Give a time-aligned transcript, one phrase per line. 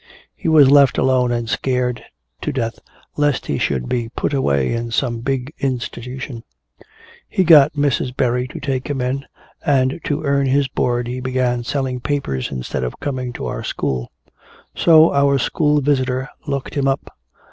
[0.35, 2.03] He was left alone and scared
[2.41, 2.79] to death
[3.17, 6.41] lest he should be 'put away' in some big institution.
[7.29, 8.17] He got Mrs.
[8.17, 9.25] Berry to take him in,
[9.63, 14.11] and to earn his board he began selling papers instead of coming to our school.
[14.73, 17.11] So our school visitor looked him up.